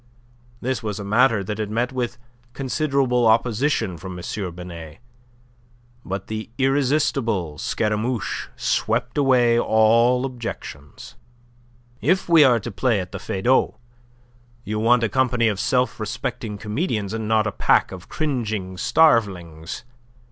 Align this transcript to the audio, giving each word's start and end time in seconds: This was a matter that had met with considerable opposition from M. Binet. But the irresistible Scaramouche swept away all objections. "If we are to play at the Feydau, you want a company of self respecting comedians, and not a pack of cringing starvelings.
This 0.61 0.81
was 0.81 0.99
a 0.99 1.03
matter 1.03 1.43
that 1.43 1.59
had 1.59 1.69
met 1.69 1.91
with 1.93 2.17
considerable 2.53 3.27
opposition 3.27 3.97
from 3.99 4.17
M. 4.17 4.55
Binet. 4.55 4.97
But 6.03 6.25
the 6.25 6.49
irresistible 6.57 7.59
Scaramouche 7.59 8.47
swept 8.55 9.15
away 9.15 9.59
all 9.59 10.25
objections. 10.25 11.13
"If 12.01 12.27
we 12.27 12.43
are 12.43 12.59
to 12.61 12.71
play 12.71 12.99
at 12.99 13.11
the 13.11 13.19
Feydau, 13.19 13.75
you 14.63 14.79
want 14.79 15.03
a 15.03 15.07
company 15.07 15.47
of 15.47 15.59
self 15.59 15.99
respecting 15.99 16.57
comedians, 16.57 17.13
and 17.13 17.27
not 17.27 17.45
a 17.45 17.51
pack 17.51 17.91
of 17.91 18.09
cringing 18.09 18.77
starvelings. 18.77 19.83